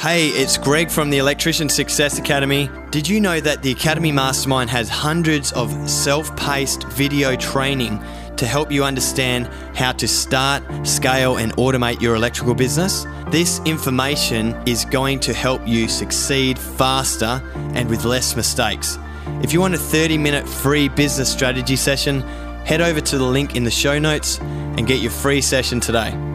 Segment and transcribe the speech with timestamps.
[0.00, 2.70] Hey, it's Greg from the Electrician Success Academy.
[2.90, 8.02] Did you know that the Academy Mastermind has hundreds of self paced video training
[8.38, 13.04] to help you understand how to start, scale, and automate your electrical business?
[13.28, 17.42] This information is going to help you succeed faster
[17.74, 18.96] and with less mistakes.
[19.42, 22.22] If you want a 30 minute free business strategy session,
[22.64, 26.29] head over to the link in the show notes and get your free session today.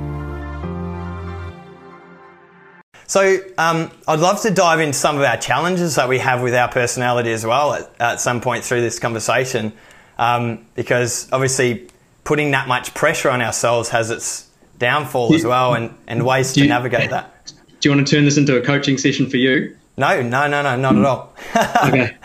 [3.07, 6.55] So, um, I'd love to dive into some of our challenges that we have with
[6.55, 9.73] our personality as well at, at some point through this conversation,
[10.17, 11.87] um, because obviously
[12.23, 16.61] putting that much pressure on ourselves has its downfall as well, and, and ways to
[16.61, 17.31] you, navigate that.
[17.79, 19.75] Do you want to turn this into a coaching session for you?
[19.97, 21.33] No, no, no, no, not at all.
[21.87, 22.17] okay.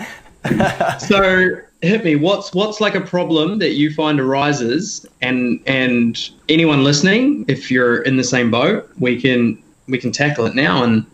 [0.99, 2.17] so hit me.
[2.17, 8.03] What's what's like a problem that you find arises, and and anyone listening, if you're
[8.03, 11.05] in the same boat, we can we can tackle it now and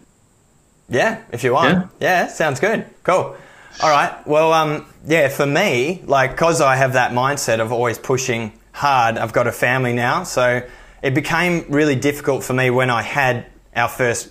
[0.88, 1.90] yeah if you want.
[2.00, 2.86] Yeah, yeah sounds good.
[3.02, 3.36] Cool.
[3.82, 4.26] All right.
[4.26, 9.16] Well um, yeah for me like because i have that mindset of always pushing hard
[9.18, 10.22] i've got a family now.
[10.24, 10.66] So
[11.02, 14.30] it became really difficult for me when i had our first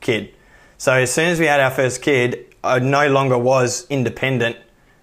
[0.00, 0.34] kid.
[0.78, 4.56] So as soon as we had our first kid i no longer was independent.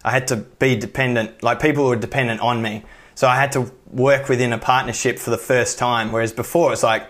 [0.03, 2.83] I had to be dependent like people were dependent on me.
[3.15, 6.83] So i had to work within a partnership for the first time whereas before it's
[6.83, 7.07] like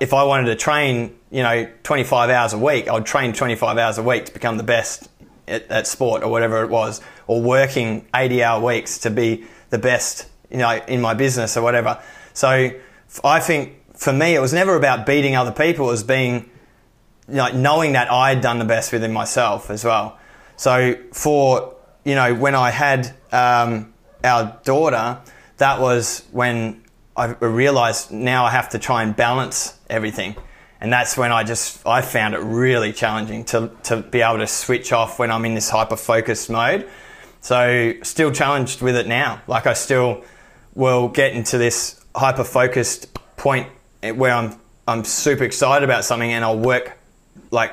[0.00, 3.98] if I wanted to train, you know, 25 hours a week, I'd train 25 hours
[3.98, 5.08] a week to become the best
[5.46, 9.78] at, at sport or whatever it was, or working 80 hour weeks to be the
[9.78, 12.02] best, you know, in my business or whatever.
[12.34, 12.70] So
[13.24, 15.88] I think for me, it was never about beating other people.
[15.88, 16.50] It was being,
[17.28, 20.18] you know, knowing that I had done the best within myself as well.
[20.56, 23.92] So for, you know, when I had um,
[24.24, 25.18] our daughter,
[25.58, 26.82] that was when
[27.18, 30.36] I realized now I have to try and balance everything.
[30.80, 34.46] And that's when I just, I found it really challenging to, to be able to
[34.46, 36.88] switch off when I'm in this hyper focused mode.
[37.40, 39.42] So still challenged with it now.
[39.48, 40.24] Like I still
[40.74, 43.68] will get into this hyper focused point
[44.00, 44.54] where I'm,
[44.86, 46.96] I'm super excited about something and I'll work
[47.50, 47.72] like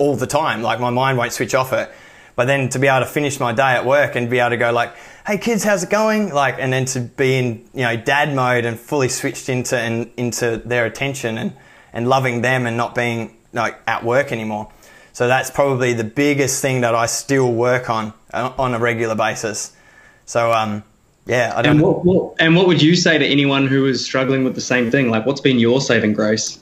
[0.00, 0.62] all the time.
[0.62, 1.88] Like my mind won't switch off it.
[2.34, 4.56] But then to be able to finish my day at work and be able to
[4.56, 4.96] go like,
[5.26, 8.64] "Hey kids, how's it going?" Like, and then to be in you know dad mode
[8.64, 11.52] and fully switched into and into their attention and
[11.92, 14.70] and loving them and not being like at work anymore.
[15.12, 19.14] So that's probably the biggest thing that I still work on uh, on a regular
[19.14, 19.76] basis.
[20.24, 20.84] So um,
[21.26, 21.76] yeah, I don't.
[21.76, 24.60] And what, what, and what would you say to anyone who is struggling with the
[24.60, 25.10] same thing?
[25.10, 26.58] Like, what's been your saving grace?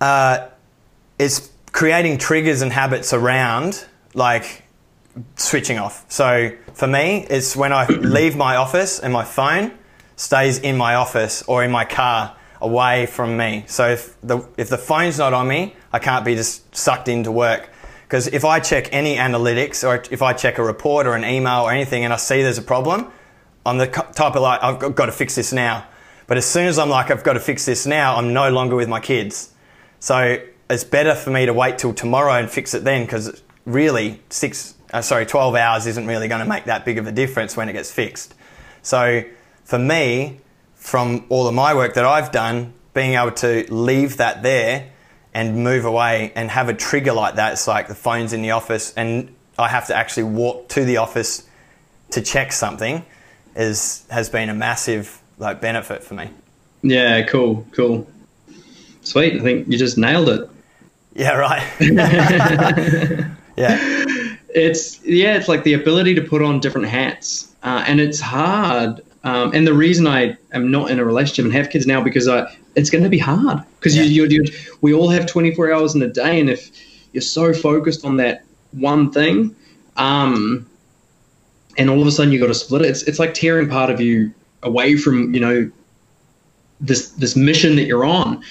[0.00, 0.48] Uh,
[1.18, 3.84] it's creating triggers and habits around
[4.14, 4.62] like
[5.36, 6.04] switching off.
[6.08, 9.72] So for me, it's when I leave my office and my phone
[10.16, 13.64] stays in my office or in my car away from me.
[13.66, 17.30] So if the, if the phone's not on me, I can't be just sucked into
[17.30, 17.70] work.
[18.04, 21.62] Because if I check any analytics or if I check a report or an email
[21.62, 23.10] or anything and I see there's a problem,
[23.64, 25.86] I'm the type of like, I've got to fix this now.
[26.28, 28.76] But as soon as I'm like, I've got to fix this now, I'm no longer
[28.76, 29.52] with my kids.
[29.98, 30.40] So
[30.70, 34.74] it's better for me to wait till tomorrow and fix it then because really six,
[34.92, 37.68] uh, sorry, 12 hours isn't really going to make that big of a difference when
[37.68, 38.34] it gets fixed.
[38.82, 39.24] So
[39.64, 40.40] for me,
[40.76, 44.90] from all of my work that I've done, being able to leave that there
[45.34, 48.52] and move away and have a trigger like that, it's like the phone's in the
[48.52, 51.46] office and I have to actually walk to the office
[52.12, 53.04] to check something
[53.56, 56.30] is has been a massive like benefit for me.
[56.82, 58.06] Yeah, cool, cool.
[59.02, 59.40] Sweet.
[59.40, 60.48] I think you just nailed it.
[61.14, 61.62] Yeah, right.
[63.56, 64.06] yeah
[64.56, 69.02] it's yeah, it's like the ability to put on different hats, uh, and it's hard.
[69.22, 72.26] Um, and the reason I am not in a relationship and have kids now because
[72.26, 74.04] I, it's going to be hard because yeah.
[74.04, 76.70] you, you, you, we all have 24 hours in a day, and if
[77.12, 79.54] you're so focused on that one thing,
[79.96, 80.66] um,
[81.76, 83.90] and all of a sudden you got to split it, it's it's like tearing part
[83.90, 85.70] of you away from you know
[86.80, 88.42] this this mission that you're on.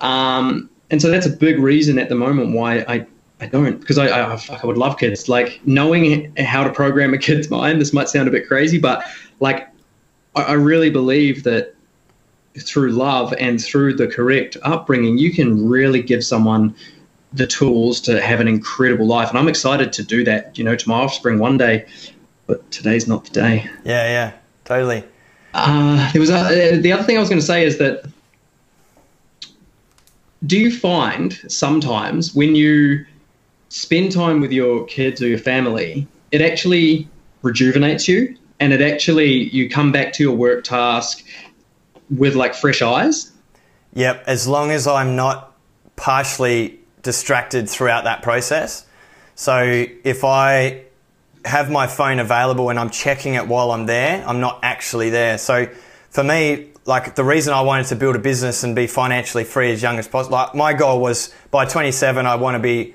[0.00, 3.06] Um, and so that's a big reason at the moment why I
[3.42, 5.28] I don't because I, I, I would love kids.
[5.28, 7.80] Like knowing how to program a kid's mind.
[7.80, 9.04] This might sound a bit crazy, but
[9.40, 9.68] like
[10.36, 11.74] I, I really believe that
[12.60, 16.72] through love and through the correct upbringing, you can really give someone
[17.32, 19.30] the tools to have an incredible life.
[19.30, 20.56] And I'm excited to do that.
[20.56, 21.86] You know, to my offspring one day,
[22.46, 23.68] but today's not the day.
[23.84, 24.32] Yeah, yeah,
[24.64, 25.02] totally.
[25.52, 28.04] Uh, there was a, the other thing I was going to say is that
[30.46, 33.04] do you find sometimes when you
[33.72, 37.08] spend time with your kids or your family, it actually
[37.40, 41.24] rejuvenates you and it actually, you come back to your work task
[42.10, 43.32] with like fresh eyes.
[43.94, 44.24] Yep.
[44.26, 45.56] As long as I'm not
[45.96, 48.84] partially distracted throughout that process.
[49.36, 50.84] So if I
[51.46, 55.38] have my phone available and I'm checking it while I'm there, I'm not actually there.
[55.38, 55.66] So
[56.10, 59.72] for me, like the reason I wanted to build a business and be financially free
[59.72, 62.94] as young as possible, like my goal was by 27, I want to be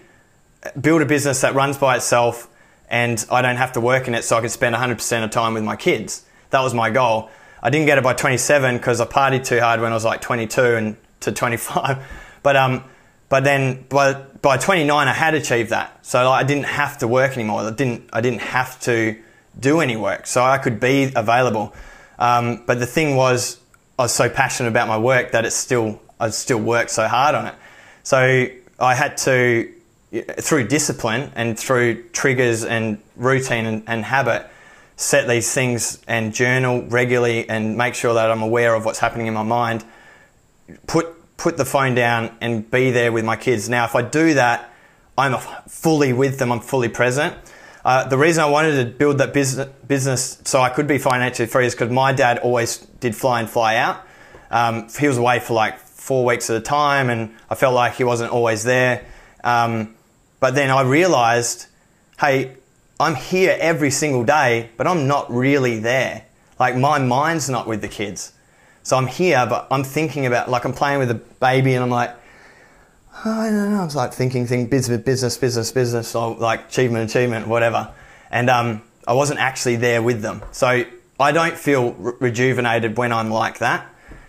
[0.79, 2.49] build a business that runs by itself
[2.89, 5.53] and I don't have to work in it so I can spend 100% of time
[5.53, 6.25] with my kids.
[6.51, 7.29] That was my goal.
[7.61, 10.21] I didn't get it by 27 because I partied too hard when I was like
[10.21, 12.05] 22 and to 25.
[12.43, 12.83] But um,
[13.29, 16.05] but then by by 29 I had achieved that.
[16.05, 17.61] So like, I didn't have to work anymore.
[17.61, 19.17] I didn't I didn't have to
[19.59, 20.27] do any work.
[20.27, 21.73] So I could be available.
[22.19, 23.59] Um, but the thing was
[23.99, 27.35] I was so passionate about my work that it's still I still worked so hard
[27.35, 27.55] on it.
[28.03, 28.47] So
[28.79, 29.73] I had to
[30.11, 34.49] through discipline and through triggers and routine and, and habit
[34.95, 39.27] set these things and journal regularly and make sure that I'm aware of what's happening
[39.27, 39.85] in my mind.
[40.87, 43.69] Put put the phone down and be there with my kids.
[43.69, 44.73] Now, if I do that,
[45.17, 45.37] I'm
[45.67, 46.51] fully with them.
[46.51, 47.35] I'm fully present.
[47.85, 51.47] Uh, the reason I wanted to build that business, business so I could be financially
[51.47, 54.05] free is because my dad always did fly in, fly out.
[54.49, 57.95] Um, he was away for like four weeks at a time, and I felt like
[57.95, 59.05] he wasn't always there.
[59.43, 59.95] Um,
[60.39, 61.67] but then I realized,
[62.19, 62.55] hey,
[62.99, 66.25] I'm here every single day, but I'm not really there.
[66.59, 68.33] Like my mind's not with the kids.
[68.83, 71.89] So I'm here, but I'm thinking about, like I'm playing with a baby and I'm
[71.89, 72.15] like,
[73.25, 73.81] oh, I don't know.
[73.81, 77.93] I was like thinking, thinking business, business, business, business, or like achievement, achievement, whatever.
[78.31, 80.41] And um, I wasn't actually there with them.
[80.51, 80.85] So
[81.19, 83.87] I don't feel re- rejuvenated when I'm like that.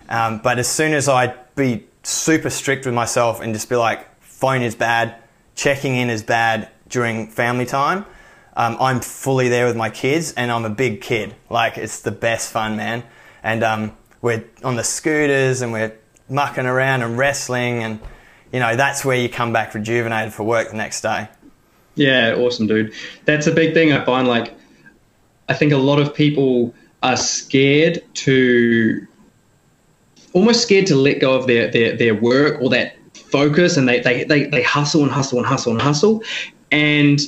[0.09, 4.07] Um, but as soon as I'd be super strict with myself and just be like,
[4.23, 5.17] phone is bad,
[5.59, 8.07] checking in is bad during family time,
[8.57, 11.35] um, I'm fully there with my kids, and I'm a big kid.
[11.51, 13.03] Like it's the best fun, man.
[13.43, 15.93] And um, we're on the scooters and we're
[16.29, 18.01] mucking around and wrestling, and
[18.53, 21.29] you know that's where you come back rejuvenated for work the next day.
[21.97, 22.95] Yeah, awesome, dude.
[23.25, 24.29] That's a big thing I find.
[24.29, 24.55] Like,
[25.49, 26.73] I think a lot of people
[27.03, 29.07] are scared to
[30.33, 32.98] almost scared to let go of their their, their work or that
[33.31, 36.23] focus and they, they, they, they hustle and hustle and hustle and hustle.
[36.71, 37.21] And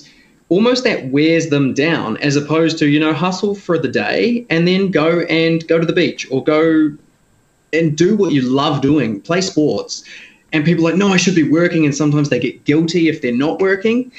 [0.51, 4.69] almost that wears them down as opposed to you know hustle for the day and
[4.69, 6.93] then go and go to the beach or go
[7.73, 10.05] and do what you love doing play sports.
[10.53, 11.85] And people are like no i should be working.
[11.87, 14.13] And sometimes they get guilty if they're not working.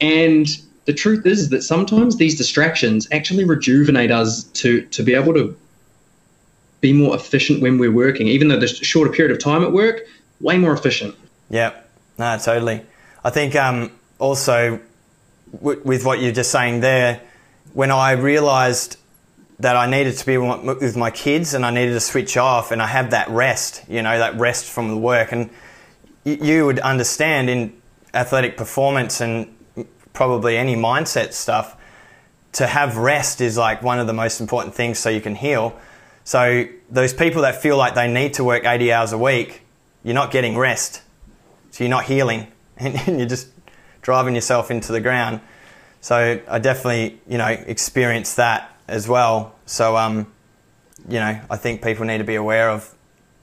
[0.00, 0.46] And
[0.86, 5.56] the truth is that sometimes these distractions actually rejuvenate us to to be able to
[6.80, 10.02] be more efficient when we're working even though there's shorter period of time at work
[10.40, 11.14] way more efficient
[11.50, 11.72] yeah
[12.18, 12.82] no totally
[13.24, 14.80] i think um also
[15.60, 17.20] with what you're just saying there,
[17.72, 18.96] when I realized
[19.60, 22.82] that I needed to be with my kids and I needed to switch off and
[22.82, 25.32] I have that rest, you know, that rest from the work.
[25.32, 25.50] And
[26.24, 27.72] you would understand in
[28.12, 29.54] athletic performance and
[30.12, 31.76] probably any mindset stuff,
[32.52, 35.76] to have rest is like one of the most important things so you can heal.
[36.24, 39.62] So those people that feel like they need to work 80 hours a week,
[40.04, 41.02] you're not getting rest.
[41.70, 42.46] So you're not healing
[42.76, 43.48] and you're just
[44.02, 45.40] driving yourself into the ground.
[46.00, 49.54] So I definitely, you know, experienced that as well.
[49.66, 50.30] So, um,
[51.08, 52.94] you know, I think people need to be aware of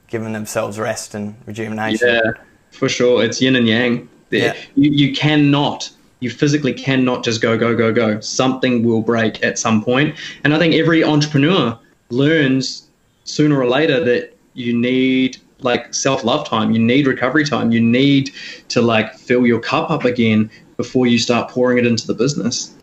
[0.06, 2.08] giving themselves rest and rejuvenation.
[2.08, 2.30] Yeah,
[2.70, 3.24] for sure.
[3.24, 4.08] It's yin and yang.
[4.30, 4.54] Yeah.
[4.76, 5.90] You, you cannot,
[6.20, 8.20] you physically cannot just go, go, go, go.
[8.20, 10.16] Something will break at some point.
[10.44, 11.76] And I think every entrepreneur
[12.10, 12.88] learns
[13.24, 16.72] sooner or later that you need like self love time.
[16.72, 17.72] You need recovery time.
[17.72, 18.30] You need
[18.68, 22.74] to like fill your cup up again before you start pouring it into the business.